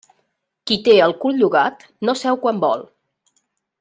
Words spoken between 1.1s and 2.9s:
cul llogat no seu quan vol.